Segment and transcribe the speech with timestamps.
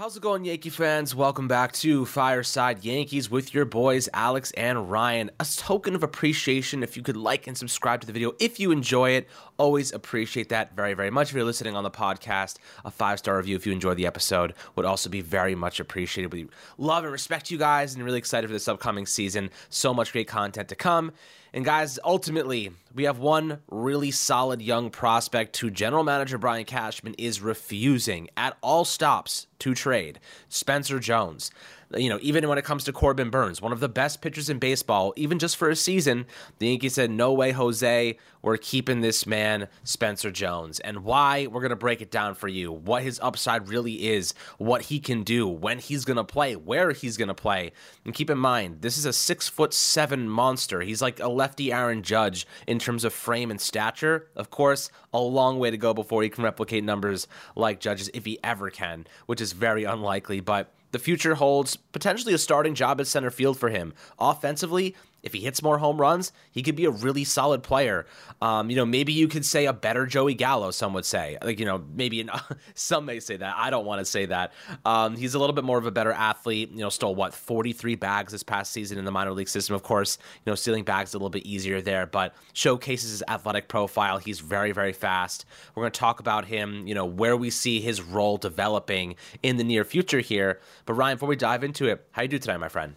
[0.00, 1.14] How's it going, Yankee fans?
[1.14, 5.30] Welcome back to Fireside Yankees with your boys, Alex and Ryan.
[5.38, 8.70] A token of appreciation if you could like and subscribe to the video if you
[8.70, 9.28] enjoy it.
[9.58, 11.28] Always appreciate that very, very much.
[11.28, 14.54] If you're listening on the podcast, a five star review if you enjoy the episode
[14.74, 16.32] would also be very much appreciated.
[16.32, 16.48] We
[16.78, 19.50] love and respect you guys and really excited for this upcoming season.
[19.68, 21.12] So much great content to come.
[21.52, 27.14] And guys, ultimately, we have one really solid young prospect who general manager Brian Cashman
[27.14, 31.50] is refusing at all stops to trade Spencer Jones
[31.96, 34.58] you know, even when it comes to Corbin Burnes, one of the best pitchers in
[34.58, 36.26] baseball, even just for a season,
[36.58, 40.78] the Yankees said, no way, Jose, we're keeping this man, Spencer Jones.
[40.80, 41.46] And why?
[41.46, 42.70] We're going to break it down for you.
[42.70, 46.92] What his upside really is, what he can do, when he's going to play, where
[46.92, 47.72] he's going to play.
[48.04, 50.80] And keep in mind, this is a six foot seven monster.
[50.82, 54.28] He's like a lefty Aaron Judge in terms of frame and stature.
[54.36, 58.24] Of course, a long way to go before he can replicate numbers like Judge's, if
[58.24, 60.40] he ever can, which is very unlikely.
[60.40, 63.94] But the future holds potentially a starting job at center field for him.
[64.18, 68.06] Offensively, if he hits more home runs, he could be a really solid player.
[68.40, 70.70] Um, you know, maybe you could say a better Joey Gallo.
[70.70, 72.30] Some would say, like you know, maybe an,
[72.74, 73.54] some may say that.
[73.56, 74.52] I don't want to say that.
[74.84, 76.70] Um, he's a little bit more of a better athlete.
[76.70, 79.74] You know, stole what 43 bags this past season in the minor league system.
[79.74, 83.68] Of course, you know, stealing bags a little bit easier there, but showcases his athletic
[83.68, 84.18] profile.
[84.18, 85.44] He's very, very fast.
[85.74, 86.86] We're going to talk about him.
[86.86, 90.60] You know, where we see his role developing in the near future here.
[90.86, 92.94] But Ryan, before we dive into it, how you do today, my friend?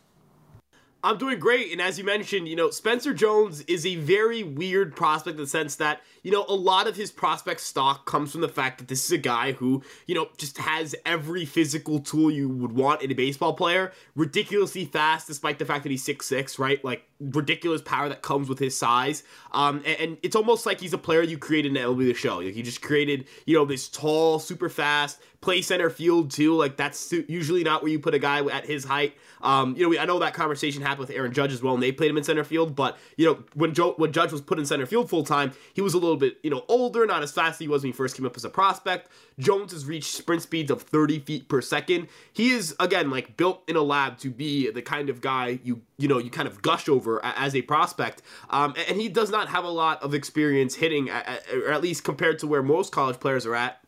[1.05, 1.73] I'm doing great.
[1.73, 5.47] And as you mentioned, you know, Spencer Jones is a very weird prospect in the
[5.47, 8.87] sense that, you know, a lot of his prospect stock comes from the fact that
[8.87, 13.01] this is a guy who, you know, just has every physical tool you would want
[13.01, 13.91] in a baseball player.
[14.15, 16.83] Ridiculously fast, despite the fact that he's six six, right?
[16.85, 19.23] Like, ridiculous power that comes with his size.
[19.51, 22.13] Um, and, and, it's almost like he's a player you created in the MLB The
[22.13, 22.37] Show.
[22.37, 26.55] Like, you just created, you know, this tall, super fast, play center field too.
[26.55, 29.13] Like that's usually not where you put a guy at his height.
[29.41, 31.83] Um, you know, we, I know that conversation happened with Aaron Judge as well, and
[31.83, 32.77] they played him in center field.
[32.77, 35.81] But you know, when Joe, when Judge was put in center field full time, he
[35.81, 37.93] was a little bit you know older, not as fast as he was when he
[37.95, 39.09] first came up as a prospect.
[39.37, 42.07] Jones has reached sprint speeds of 30 feet per second.
[42.31, 45.81] He is again like built in a lab to be the kind of guy you
[45.97, 48.21] you know you kind of gush over as a prospect.
[48.49, 52.39] Um, and he does not have a lot of experience hitting, or at least compared
[52.39, 53.82] to where most college players are at.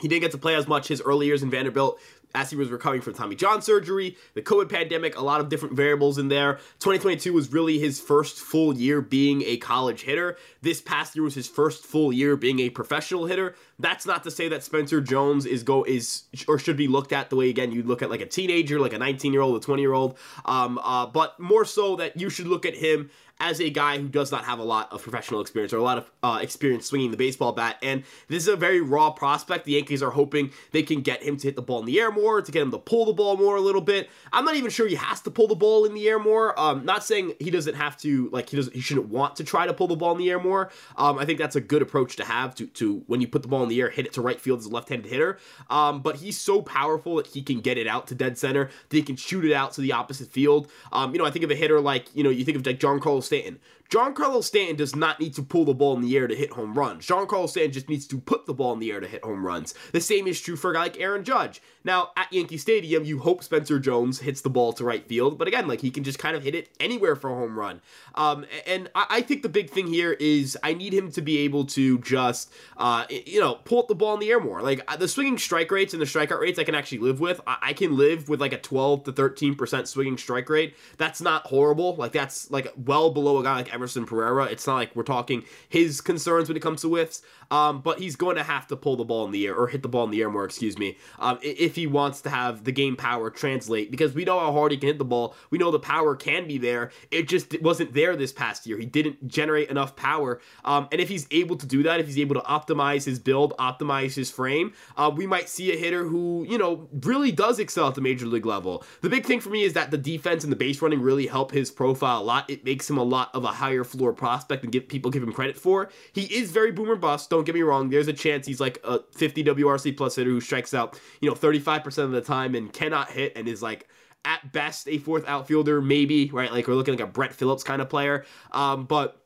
[0.00, 2.00] He didn't get to play as much his early years in Vanderbilt
[2.34, 5.74] as he was recovering from Tommy John surgery, the COVID pandemic, a lot of different
[5.74, 6.54] variables in there.
[6.78, 10.36] 2022 was really his first full year being a college hitter.
[10.62, 13.56] This past year was his first full year being a professional hitter.
[13.78, 17.30] That's not to say that Spencer Jones is go is or should be looked at
[17.30, 19.60] the way again you look at like a teenager, like a 19 year old, a
[19.60, 23.10] 20 year old, um, uh, but more so that you should look at him
[23.40, 25.98] as a guy who does not have a lot of professional experience or a lot
[25.98, 27.76] of uh, experience swinging the baseball bat.
[27.82, 29.64] And this is a very raw prospect.
[29.64, 32.12] The Yankees are hoping they can get him to hit the ball in the air
[32.12, 34.10] more, to get him to pull the ball more a little bit.
[34.32, 36.58] I'm not even sure he has to pull the ball in the air more.
[36.60, 39.66] Um, not saying he doesn't have to, like he doesn't, he shouldn't want to try
[39.66, 40.70] to pull the ball in the air more.
[40.96, 43.48] Um, I think that's a good approach to have to to when you put the
[43.48, 45.38] ball in the air, hit it to right field as a left-handed hitter.
[45.70, 48.70] Um, but he's so powerful that he can get it out to dead center.
[48.88, 50.70] That he can shoot it out to the opposite field.
[50.92, 52.78] Um, you know, I think of a hitter like you know you think of like
[52.78, 53.60] Giancarlo Stanton.
[53.90, 56.74] Giancarlo Stanton does not need to pull the ball in the air to hit home
[56.74, 57.04] runs.
[57.04, 59.74] Giancarlo Stanton just needs to put the ball in the air to hit home runs.
[59.90, 61.60] The same is true for a guy like Aaron Judge.
[61.82, 65.48] Now, at Yankee Stadium, you hope Spencer Jones hits the ball to right field, but
[65.48, 67.80] again, like he can just kind of hit it anywhere for a home run.
[68.14, 71.64] Um, and I, think the big thing here is I need him to be able
[71.66, 74.62] to just, uh, you know, pull the ball in the air more.
[74.62, 77.40] Like the swinging strike rates and the strikeout rates I can actually live with.
[77.46, 80.76] I, I can live with like a 12 to 13% swinging strike rate.
[80.96, 81.96] That's not horrible.
[81.96, 84.44] Like that's like well below a guy like Everson Pereira.
[84.44, 88.16] It's not like we're talking his concerns when it comes to whiffs, um, but he's
[88.16, 90.10] going to have to pull the ball in the air or hit the ball in
[90.10, 93.90] the air more, excuse me, um, if he wants to have the game power translate
[93.90, 95.34] because we know how hard he can hit the ball.
[95.50, 96.90] We know the power can be there.
[97.10, 98.78] It just wasn't there this past year.
[98.78, 100.40] He didn't generate enough power.
[100.64, 103.56] Um, and if he's able to do that, if he's able to optimize his build,
[103.58, 107.88] optimize his frame, uh, we might see a hitter who, you know, really does excel
[107.88, 108.84] at the major league level.
[109.00, 111.52] The big thing for me is that the defense and the base running really help
[111.52, 112.48] his profile a lot.
[112.48, 115.56] It makes him a lot of a higher floor prospect and people give him credit
[115.56, 115.90] for.
[116.12, 117.30] He is very boomer bust.
[117.30, 117.88] Don't get me wrong.
[117.88, 121.36] There's a chance he's like a 50 WRC plus hitter who strikes out, you know,
[121.36, 123.88] 35% of the time and cannot hit and is like
[124.24, 126.52] at best a fourth outfielder, maybe right.
[126.52, 128.24] Like we're looking like a Brett Phillips kind of player.
[128.50, 129.19] Um, but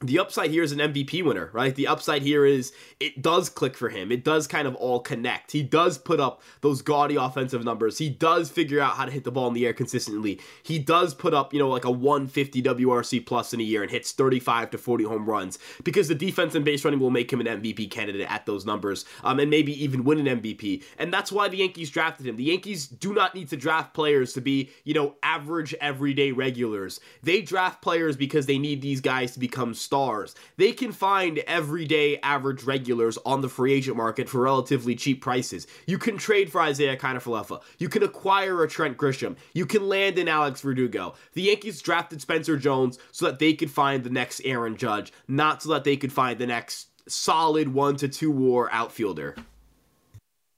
[0.00, 1.74] the upside here is an MVP winner, right?
[1.74, 4.12] The upside here is it does click for him.
[4.12, 5.50] It does kind of all connect.
[5.50, 7.98] He does put up those gaudy offensive numbers.
[7.98, 10.40] He does figure out how to hit the ball in the air consistently.
[10.62, 13.90] He does put up, you know, like a 150 WRC plus in a year and
[13.90, 17.40] hits 35 to 40 home runs because the defense and base running will make him
[17.40, 20.84] an MVP candidate at those numbers um, and maybe even win an MVP.
[20.98, 22.36] And that's why the Yankees drafted him.
[22.36, 27.00] The Yankees do not need to draft players to be, you know, average everyday regulars.
[27.20, 30.34] They draft players because they need these guys to become stars.
[30.58, 35.66] They can find everyday average regulars on the free agent market for relatively cheap prices.
[35.86, 37.62] You can trade for Isiah Kiner-Falefa.
[37.78, 39.36] You can acquire a Trent Grisham.
[39.54, 41.14] You can land an Alex Verdugo.
[41.32, 45.62] The Yankees drafted Spencer Jones so that they could find the next Aaron Judge, not
[45.62, 49.36] so that they could find the next solid one to two war outfielder.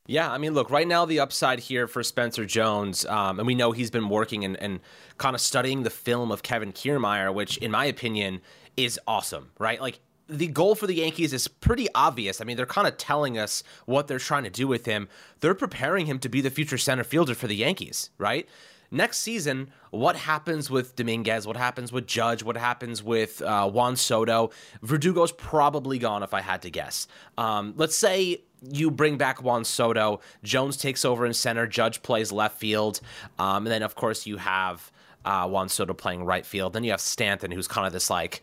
[0.06, 3.55] Yeah, I mean, look, right now the upside here for Spencer Jones, um, and we
[3.55, 4.81] know he's been working and, and
[5.19, 8.41] kind of studying the film of Kevin Kiermaier, which, in my opinion,
[8.76, 9.81] is awesome, right?
[9.81, 12.40] Like, the goal for the Yankees is pretty obvious.
[12.40, 15.08] I mean, they're kind of telling us what they're trying to do with him.
[15.40, 18.49] They're preparing him to be the future center fielder for the Yankees, right?
[18.93, 21.46] Next season, what happens with Dominguez?
[21.46, 22.43] What happens with Judge?
[22.43, 24.50] What happens with uh, Juan Soto?
[24.82, 27.06] Verdugo's probably gone, if I had to guess.
[27.38, 32.32] Um, let's say you bring back Juan Soto, Jones takes over in center, Judge plays
[32.32, 33.00] left field,
[33.38, 34.90] um, and then of course you have
[35.25, 36.72] uh, Juan Soto playing right field.
[36.72, 38.43] Then you have Stanton, who's kind of this like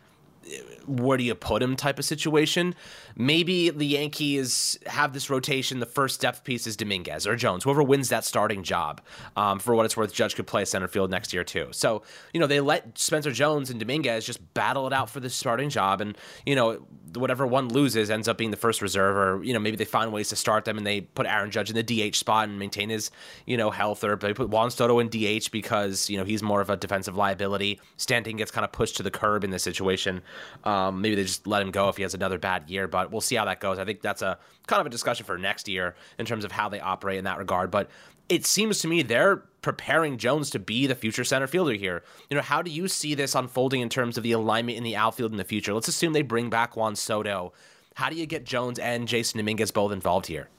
[0.85, 2.75] where do you put him type of situation.
[3.19, 5.79] Maybe the Yankees have this rotation.
[5.79, 9.01] The first depth piece is Dominguez or Jones, whoever wins that starting job.
[9.35, 11.69] Um, for what it's worth, Judge could play center field next year too.
[11.71, 15.31] So you know they let Spencer Jones and Dominguez just battle it out for the
[15.31, 16.15] starting job, and
[16.45, 16.85] you know
[17.15, 20.13] whatever one loses ends up being the first reserve, or you know maybe they find
[20.13, 22.89] ways to start them and they put Aaron Judge in the DH spot and maintain
[22.89, 23.09] his
[23.47, 26.61] you know health, or they put Juan Soto in DH because you know he's more
[26.61, 27.79] of a defensive liability.
[27.97, 30.21] Stanton gets kind of pushed to the curb in this situation.
[30.65, 33.21] Um, maybe they just let him go if he has another bad year, but we'll
[33.21, 33.79] see how that goes.
[33.79, 34.37] I think that's a
[34.67, 37.37] kind of a discussion for next year in terms of how they operate in that
[37.37, 37.71] regard.
[37.71, 37.89] But
[38.29, 42.03] it seems to me they're preparing Jones to be the future center fielder here.
[42.29, 44.95] You know, how do you see this unfolding in terms of the alignment in the
[44.95, 45.73] outfield in the future?
[45.73, 47.53] Let's assume they bring back Juan Soto.
[47.95, 50.49] How do you get Jones and Jasson Dominguez both involved here?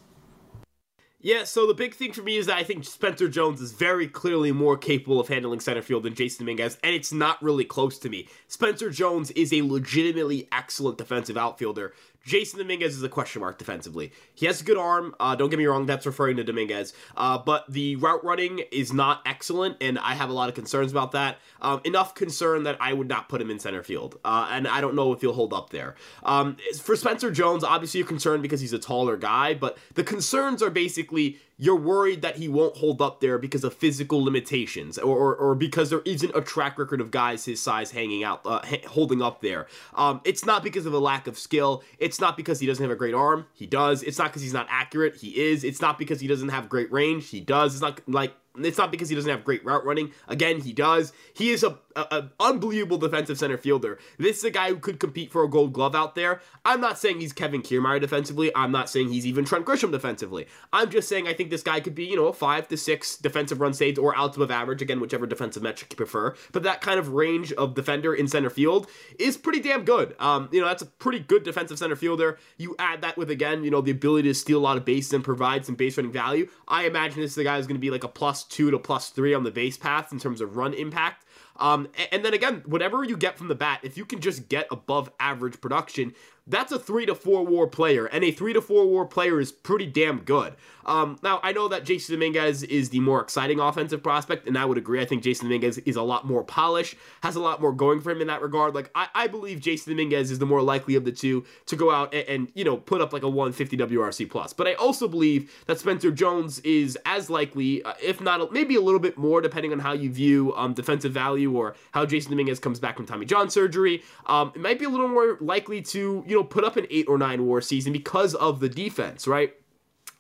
[1.21, 4.07] Yeah, so the big thing for me is that I think Spencer Jones is very
[4.07, 7.99] clearly more capable of handling center field than Jasson Dominguez, and it's not really close
[7.99, 8.29] to me.
[8.47, 11.93] Spencer Jones is a legitimately excellent defensive outfielder.
[12.29, 14.13] Jasson Dominguez is a question mark defensively.
[14.35, 15.15] He has a good arm.
[15.19, 16.93] Uh, don't get me wrong, that's referring to Dominguez.
[17.17, 20.93] Uh, but the route running is not excellent, and I have a lot of concerns
[20.93, 21.39] about that.
[21.63, 24.83] Um, enough concern that I would not put him in center field, uh, and I
[24.83, 25.95] don't know if he'll hold up there.
[26.23, 30.63] Um, for Spencer Jones, obviously you're concerned because he's a taller guy, but the concerns
[30.63, 35.17] are basically you're worried that he won't hold up there because of physical limitations or,
[35.17, 38.61] or, or because there isn't a track record of guys his size hanging out, uh,
[38.87, 39.67] holding up there.
[39.95, 41.83] Um, it's not because of a lack of skill.
[41.99, 43.47] It's not because he doesn't have a great arm.
[43.55, 44.03] He does.
[44.03, 45.17] It's not because he's not accurate.
[45.17, 45.65] He is.
[45.65, 47.29] It's not because he doesn't have great range.
[47.29, 47.75] He does.
[47.75, 50.13] It's not like it's not because he doesn't have great route running.
[50.27, 51.13] Again, he does.
[51.35, 53.99] He is a, a, a, unbelievable defensive center fielder.
[54.19, 56.41] This is a guy who could compete for a Gold Glove out there.
[56.65, 58.51] I'm not saying he's Kevin Kiermaier defensively.
[58.55, 60.47] I'm not saying he's even Trent Grisham defensively.
[60.73, 63.61] I'm just saying I think this guy could be, you know, five to six defensive
[63.61, 64.83] run saves or out above average.
[64.83, 66.35] Again, whichever defensive metric you prefer.
[66.53, 70.17] But that kind of range of defender in center field is pretty damn good.
[70.19, 72.39] Um, you know, that's a pretty good defensive center fielder.
[72.57, 75.13] You add that with again, you know, the ability to steal a lot of bases
[75.13, 76.49] and provide some base running value.
[76.67, 78.79] I imagine this is the guy who's going to be like a plus two to
[78.79, 81.25] plus three on the base paths in terms of run impact.
[81.57, 84.69] Um, and then again, whatever you get from the bat, if you can just get
[84.71, 86.15] above average production,
[86.49, 89.53] that's a three to four war player, and a three to four war player is
[89.53, 90.55] pretty damn good.
[90.89, 94.65] Um, now, I know that Jasson Dominguez is the more exciting offensive prospect, and I
[94.65, 95.01] would agree.
[95.01, 98.11] I think Jasson Dominguez is a lot more polished, has a lot more going for
[98.11, 98.75] him in that regard.
[98.75, 101.91] Like, I, I believe Jasson Dominguez is the more likely of the two to go
[101.91, 104.55] out and, and, you know, put up like a 150 WRC plus.
[104.55, 108.81] But I also believe that Spencer Jones is as likely, uh, if not maybe a
[108.81, 112.59] little bit more, depending on how you view um, defensive value or how Jasson Dominguez
[112.61, 114.03] comes back from Tommy John surgery.
[114.25, 117.07] Um, it might be a little more likely to, you know, put up an eight
[117.09, 119.55] or nine war season because of the defense, right?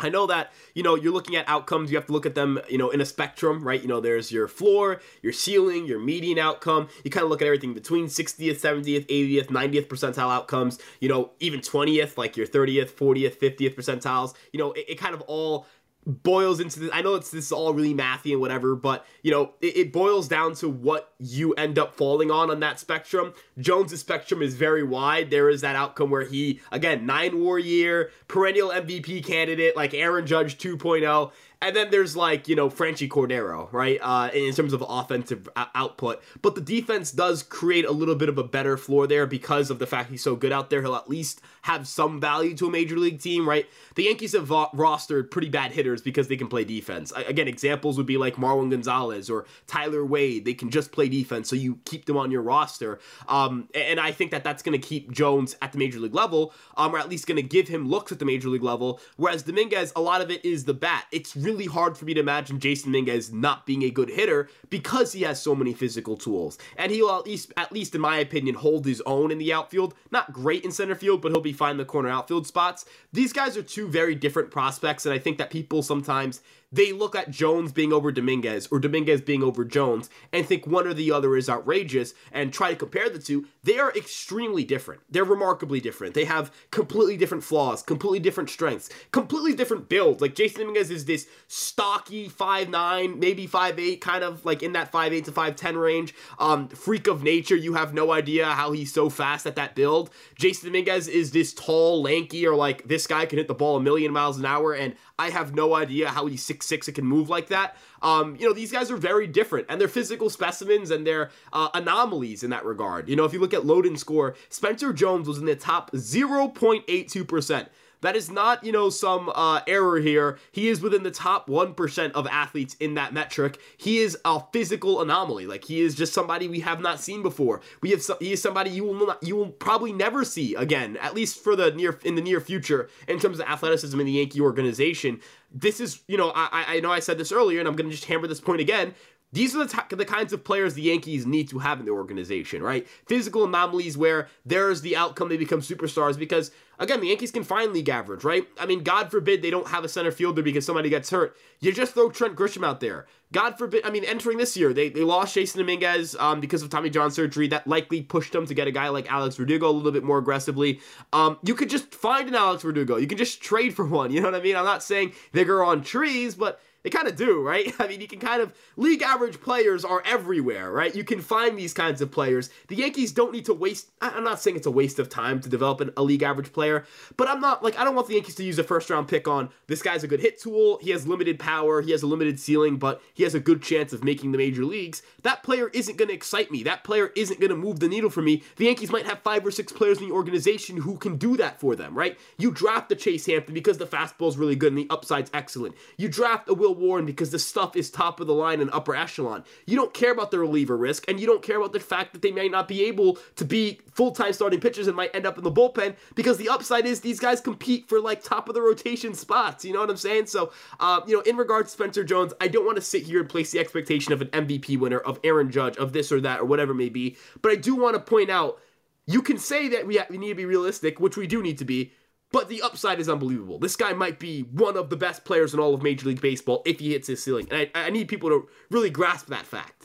[0.01, 2.61] I know that, you know, you're looking at outcomes, you have to look at them,
[2.69, 3.83] you know, in a spectrum, right?
[3.83, 6.89] You know, there's your floor, your ceiling, your median outcome.
[7.03, 11.33] You kind of look at everything between 60th, 70th, 80th, 90th percentile outcomes, you know,
[11.41, 14.35] even 20th, like your 30th, 40th, 50th percentiles.
[14.53, 15.67] You know, it, it kind of all
[16.09, 16.91] boils into this.
[16.93, 19.93] I know it's this is all really mathy and whatever, but you know it, it,
[19.93, 23.35] boils down to what you end up falling on on that spectrum.
[23.59, 25.31] Jones's spectrum is very wide.
[25.31, 30.27] There is that outcome where he again nine war year perennial MVP candidate like Aaron
[30.27, 33.99] Judge 2.0 And then there's like, you know, Franchy Cordero, right?
[34.00, 36.23] Uh, in terms of offensive output.
[36.41, 39.81] But the defense does create a little bit of a better floor there because of
[39.81, 40.83] the fact he's so good out there.
[40.83, 43.67] He'll at least have some value to a major league team, right?
[43.97, 47.12] The Yankees have vo- rostered pretty bad hitters because they can play defense.
[47.17, 50.45] Again, examples would be like Marwin Gonzalez or Tyler Wade.
[50.45, 53.00] They can just play defense, so you keep them on your roster.
[53.27, 56.55] Um, and I think that that's going to keep Jones at the major league level,
[56.77, 59.00] um, or at least going to give him looks at the major league level.
[59.17, 61.07] Whereas Dominguez, a lot of it is the bat.
[61.11, 65.23] It's hard for me to imagine Jasson Dominguez not being a good hitter because he
[65.23, 68.85] has so many physical tools, and he'll at least, at least in my opinion, hold
[68.87, 69.95] his own in the outfield.
[70.11, 72.85] Not great in center field, but he'll be fine in the corner outfield spots.
[73.12, 76.40] These guys are two very different prospects, and I think that people sometimes
[76.71, 80.87] they look at Jones being over Dominguez or Dominguez being over Jones and think one
[80.87, 83.47] or the other is outrageous and try to compare the two.
[83.63, 85.03] They are extremely different.
[85.11, 86.15] They're remarkably different.
[86.15, 90.21] They have completely different flaws, completely different strengths, completely different builds.
[90.21, 95.25] Like Jasson Dominguez is this stocky 5'9, maybe 5'8, kind of like in that 5'8
[95.25, 96.15] to 5'10 range.
[96.39, 97.57] Um, freak of nature.
[97.57, 100.11] You have no idea how he's so fast at that build.
[100.39, 103.81] Jasson Dominguez is this tall, lanky, or like this guy can hit the ball a
[103.81, 107.05] million miles an hour, and I have no idea how he's six six and can
[107.05, 107.77] move like that.
[108.03, 111.69] Um, you know, these guys are very different, and they're physical specimens and they're uh,
[111.75, 113.09] anomalies in that regard.
[113.09, 115.91] You know, if you look at load and score, Spencer Jones was in the top
[115.93, 117.69] 0.82 percent
[118.00, 120.38] that is not, you know, some uh, error here.
[120.52, 123.59] He is within the top 1% of athletes in that metric.
[123.76, 125.47] He is a physical anomaly.
[125.47, 127.61] Like he is just somebody we have not seen before.
[127.83, 131.14] We have he is somebody you will not, you will probably never see again, at
[131.14, 134.40] least for the near in the near future in terms of athleticism in the Yankee
[134.40, 135.21] organization.
[135.52, 137.95] This is, you know, I I know I said this earlier and I'm going to
[137.95, 138.95] just hammer this point again.
[139.33, 141.95] These are the, t- the kinds of players the Yankees need to have in their
[141.95, 142.88] organization, right?
[143.07, 147.73] Physical anomalies where there's the outcome they become superstars because, again, the Yankees can find
[147.73, 148.47] league average, right?
[148.58, 151.37] I mean, God forbid they don't have a center fielder because somebody gets hurt.
[151.61, 153.06] You just throw Trent Grisham out there.
[153.32, 156.70] God forbid, I mean, entering this year, they, they lost Jasson Dominguez um, because of
[156.70, 157.49] Tommy John surgery.
[157.49, 160.18] That likely pushed them to get a guy like Alex Verdugo a little bit more
[160.18, 160.80] aggressively.
[161.12, 162.97] Um, you could just find an Alex Verdugo.
[162.97, 164.11] You can just trade for one.
[164.18, 164.56] You know what I mean?
[164.56, 167.73] I'm not saying they grow on trees, but they kind of do, right?
[167.78, 170.94] I mean, you can kind of league average players are everywhere, right?
[170.94, 172.50] You can find these kinds of players.
[172.68, 173.90] The Yankees don't need to waste.
[174.00, 176.68] I'm not saying it's a waste of time to develop an, a league average player,
[177.17, 179.27] but I'm not like I don't want the Yankees to use a first round pick
[179.29, 180.79] on this guy's a good hit tool.
[180.81, 181.83] He has limited power.
[181.83, 184.65] He has a limited ceiling, but he has a good chance of making the major
[184.65, 185.03] leagues.
[185.23, 186.63] That player isn't going to excite me.
[186.63, 188.43] That player isn't going to move the needle for me.
[188.57, 191.61] The Yankees might have five or six players in the organization who can do that
[191.61, 192.19] for them, right?
[192.39, 195.75] You draft the Chase Hampton because the fastball is really good and the upside's excellent.
[195.97, 198.95] You draft a Will Warren because the stuff is top of the line and upper
[198.95, 199.45] echelon.
[199.67, 202.23] You don't care about the reliever risk, and you don't care about the fact that
[202.23, 205.39] they may not be able to be full time starting pitchers and might end up
[205.39, 208.62] in the bullpen because the upside is these guys compete for like top of the
[208.62, 209.65] rotation spots.
[209.65, 210.27] You know what I'm saying?
[210.27, 213.21] So, uh, you know, in regards to Spencer Jones, I don't want to sit here
[213.21, 216.41] and place the expectation of an MVP winner, of Aaron Judge, of this or that,
[216.41, 217.17] or whatever it may be.
[217.43, 218.59] But I do want to point out
[219.07, 221.59] you can say that we, ha- we need to be realistic, which we do need
[221.59, 221.93] to be,
[222.31, 223.59] but the upside is unbelievable.
[223.59, 226.62] This guy might be one of the best players in all of Major League Baseball
[226.67, 227.49] if he hits his ceiling.
[227.50, 229.77] And I, I need people to really grasp that fact.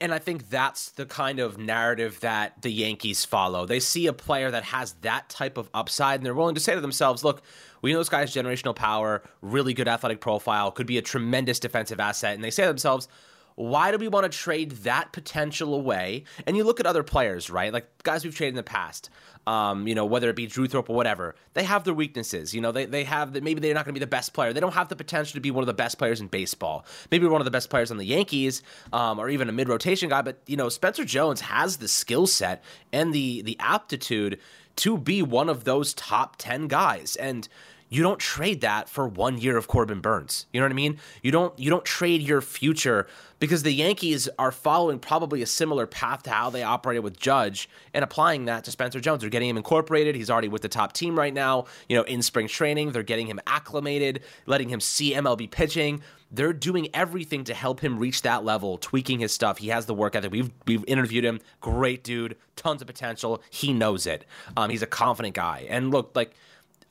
[0.00, 3.66] And I think that's the kind of narrative that the Yankees follow.
[3.66, 6.74] They see a player that has that type of upside, and they're willing to say
[6.74, 7.42] to themselves, look,
[7.82, 12.00] we know this guy's generational power, really good athletic profile, could be a tremendous defensive
[12.00, 12.34] asset.
[12.34, 13.06] And they say to themselves,
[13.56, 16.24] why do we want to trade that potential away?
[16.46, 17.72] And you look at other players, right?
[17.72, 19.10] Like guys we've traded in the past
[19.46, 22.52] um, you know, whether it be Drew Thorpe or whatever, they have their weaknesses.
[22.52, 24.52] You know, they, they have that maybe they're not going to be the best player.
[24.52, 26.84] They don't have the potential to be one of the best players in baseball.
[27.10, 30.08] Maybe one of the best players on the Yankees, um, or even a mid rotation
[30.08, 30.22] guy.
[30.22, 34.40] But you know, Spencer Jones has the skill set and the the aptitude
[34.76, 37.14] to be one of those top ten guys.
[37.16, 37.48] And
[37.88, 40.46] you don't trade that for one year of Corbin Burnes.
[40.52, 40.98] You know what I mean?
[41.22, 43.06] You don't you don't trade your future
[43.38, 47.68] because the Yankees are following probably a similar path to how they operated with Judge
[47.94, 49.20] and applying that to Spencer Jones.
[49.20, 50.14] They're getting him incorporated.
[50.16, 51.66] He's already with the top team right now.
[51.88, 56.02] You know, in spring training, they're getting him acclimated, letting him see MLB pitching.
[56.30, 59.58] They're doing everything to help him reach that level, tweaking his stuff.
[59.58, 60.32] He has the work ethic.
[60.32, 61.40] We've we've interviewed him.
[61.60, 63.42] Great dude, tons of potential.
[63.48, 64.24] He knows it.
[64.56, 65.66] Um, he's a confident guy.
[65.68, 66.34] And look, like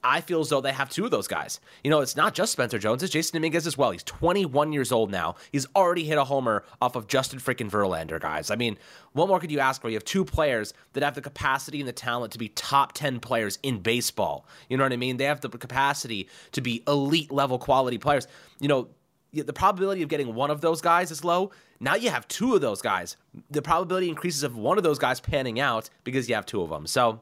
[0.06, 1.60] I feel as though they have two of those guys.
[1.84, 3.90] You know, it's not just Spencer Jones, it's Jasson Dominguez as well.
[3.90, 5.36] He's 21 years old now.
[5.52, 8.52] He's already hit a homer off of Justin freaking Verlander, guys.
[8.52, 8.78] I mean,
[9.14, 9.90] what more could you ask for?
[9.90, 13.20] You have two players that have the capacity and the talent to be top 10
[13.20, 14.48] players in baseball.
[14.70, 15.18] You know what I mean?
[15.18, 18.28] They have the capacity to be elite level quality players.
[18.60, 18.90] You know,
[19.34, 21.52] the probability of getting one of those guys is low.
[21.80, 23.18] Now you have two of those guys.
[23.50, 26.70] The probability increases of one of those guys panning out because you have two of
[26.70, 26.88] them.
[26.88, 27.22] So,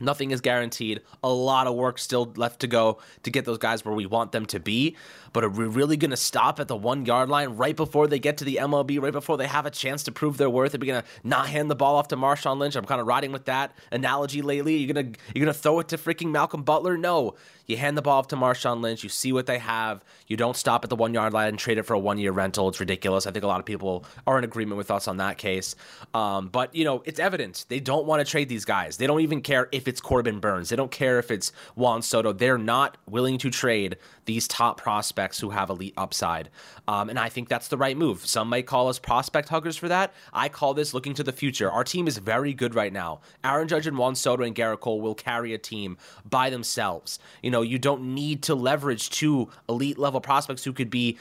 [0.00, 1.00] Nothing is guaranteed.
[1.22, 4.32] A lot of work still left to go to get those guys where we want
[4.32, 4.96] them to be.
[5.32, 8.18] But are we really going to stop at the one yard line right before they
[8.18, 10.74] get to the MLB, right before they have a chance to prove their worth?
[10.74, 12.76] Are we going to not hand the ball off to Marshawn Lynch?
[12.76, 14.76] I'm kind of riding with that analogy lately.
[14.76, 16.96] You're gonna you're gonna throw it to freaking Malcolm Butler?
[16.96, 17.34] No,
[17.66, 19.02] you hand the ball off to Marshawn Lynch.
[19.02, 20.04] You see what they have.
[20.26, 22.32] You don't stop at the one yard line and trade it for a one year
[22.32, 22.68] rental.
[22.68, 23.26] It's ridiculous.
[23.26, 25.74] I think a lot of people are in agreement with us on that case.
[26.14, 28.96] Um, but you know, it's evident they don't want to trade these guys.
[28.96, 30.68] They don't even care if it's Corbin Burnes.
[30.68, 32.32] They don't care if it's Juan Soto.
[32.32, 36.50] They're not willing to trade these top prospects who have elite upside.
[36.88, 38.26] Um, and I think that's the right move.
[38.26, 40.12] Some might call us prospect huggers for that.
[40.32, 41.70] I call this looking to the future.
[41.70, 43.20] Our team is very good right now.
[43.44, 45.96] Aaron Judge and Juan Soto and Gerrit Cole will carry a team
[46.28, 47.18] by themselves.
[47.42, 51.18] You know, you don't need to leverage two elite level prospects who could be.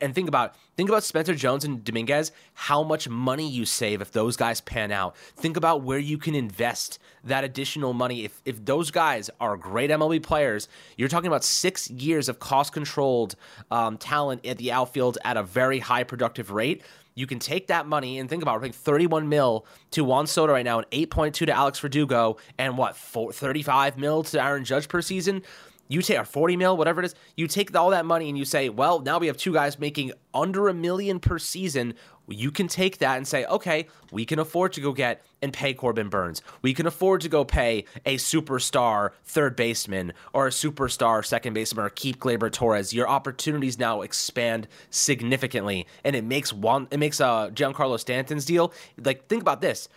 [0.00, 2.30] And think about think about Spencer Jones and Dominguez.
[2.54, 5.16] How much money you save if those guys pan out.
[5.16, 8.24] Think about where you can invest that additional money.
[8.24, 12.72] If if those guys are great MLB players, you're talking about six years of cost
[12.72, 13.34] controlled
[13.72, 16.82] um, talent at the outfield at a very high productive rate.
[17.16, 20.52] You can take that money and think about it, like 31 mil to Juan Soto
[20.52, 24.86] right now, and 8.2 to Alex Verdugo, and what 4, 35 mil to Aaron Judge
[24.86, 25.42] per season
[25.88, 28.68] you take 40 mil, whatever it is, you take all that money and you say,
[28.68, 31.94] well, now we have two guys making under a million per season.
[32.28, 35.72] You can take that and say, okay, we can afford to go get and pay
[35.72, 36.42] Corbin Burnes.
[36.60, 41.86] We can afford to go pay a superstar third baseman or a superstar second baseman
[41.86, 42.92] or keep Gleyber Torres.
[42.92, 46.86] Your opportunities now expand significantly, and it makes one.
[46.90, 48.74] It makes uh, Giancarlo Stanton's deal.
[49.02, 49.88] Like, think about this.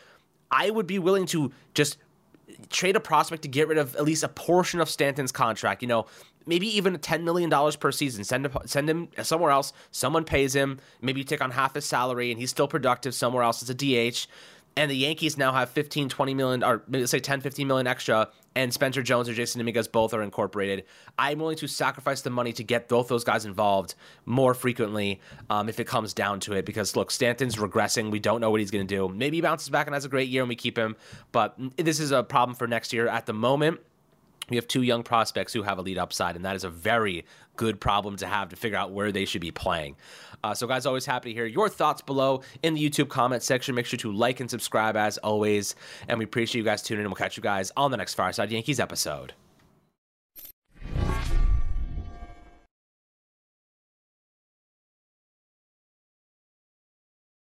[0.50, 1.98] I would be willing to just
[2.70, 5.82] trade a prospect to get rid of at least a portion of Stanton's contract.
[5.82, 6.06] You know,
[6.46, 8.24] maybe even $10 million per season.
[8.24, 9.74] Send him, send him somewhere else.
[9.92, 10.80] Someone pays him.
[11.02, 13.74] Maybe you take on half his salary and he's still productive somewhere else as a
[13.76, 14.28] DH
[14.78, 18.74] and the Yankees now have 15, 20 million, or say 10, 15 million extra, and
[18.74, 20.86] Spencer Jones or Jasson Dominguez both are incorporated.
[21.18, 25.70] I'm willing to sacrifice the money to get both those guys involved more frequently um,
[25.70, 26.66] if it comes down to it.
[26.66, 28.12] Because look, Stanton's regressing.
[28.12, 29.08] We don't know what he's going to do.
[29.08, 30.96] Maybe he bounces back and has a great year and we keep him,
[31.32, 33.08] but this is a problem for next year.
[33.08, 33.80] At the moment,
[34.52, 37.26] we have two young prospects who have a lead upside, and that is a very
[37.56, 39.96] good problem to have to figure out where they should be playing.
[40.44, 43.76] Uh, so, guys, always happy to hear your thoughts below in the YouTube comment section.
[43.76, 45.76] Make sure to like and subscribe as always.
[46.08, 47.10] And we appreciate you guys tuning in.
[47.10, 49.34] We'll catch you guys on the next Fireside Yankees episode.